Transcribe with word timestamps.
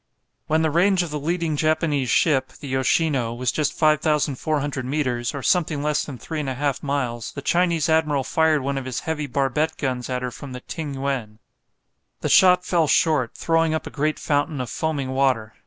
When 0.47 0.63
the 0.63 0.71
range 0.71 1.03
of 1.03 1.11
the 1.11 1.19
leading 1.19 1.55
Japanese 1.55 2.09
ship 2.09 2.53
the 2.53 2.67
"Yoshino" 2.67 3.35
was 3.35 3.51
just 3.51 3.71
5400 3.73 4.83
metres, 4.83 5.35
or 5.35 5.43
something 5.43 5.83
less 5.83 6.03
than 6.05 6.17
3 6.17 6.41
1/2 6.41 6.81
miles, 6.81 7.33
the 7.33 7.43
Chinese 7.43 7.87
admiral 7.87 8.23
fired 8.23 8.63
one 8.63 8.79
of 8.79 8.85
his 8.85 9.01
heavy 9.01 9.27
barbette 9.27 9.77
guns 9.77 10.09
at 10.09 10.23
her 10.23 10.31
from 10.31 10.53
the 10.53 10.61
"Ting 10.61 10.95
yuen." 10.95 11.37
The 12.21 12.29
shot 12.29 12.65
fell 12.65 12.87
short, 12.87 13.35
throwing 13.35 13.75
up 13.75 13.85
a 13.85 13.91
great 13.91 14.17
fountain 14.17 14.59
of 14.59 14.71
foaming 14.71 15.11
water. 15.11 15.53